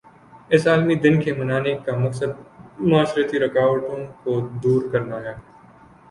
[0.49, 2.31] اس عالمی دن کے منانے کا مقصد
[2.81, 5.33] معاشرتی رکاوٹوں کو دور کرنا ہے